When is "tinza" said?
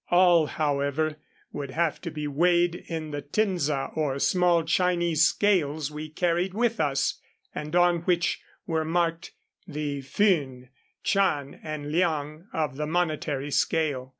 3.21-3.91